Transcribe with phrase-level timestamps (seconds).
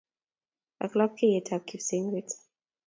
[0.83, 2.29] Ak lapkeiye-tab Kipsengwet.